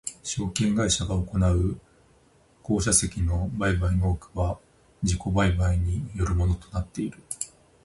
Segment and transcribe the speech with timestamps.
[0.23, 1.79] 証券会社が行う
[2.63, 4.57] 公社債の売買の多くは
[5.03, 7.19] 自己売買によるものとなっている。